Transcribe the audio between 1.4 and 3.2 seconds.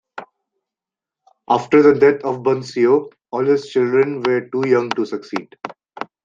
After the death of Bunseo,